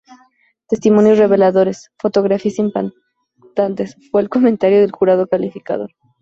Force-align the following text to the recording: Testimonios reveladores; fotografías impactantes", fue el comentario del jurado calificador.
Testimonios 0.67 1.19
reveladores; 1.19 1.91
fotografías 1.99 2.57
impactantes", 2.57 3.95
fue 4.09 4.21
el 4.23 4.29
comentario 4.29 4.81
del 4.81 4.91
jurado 4.91 5.27
calificador. 5.27 5.93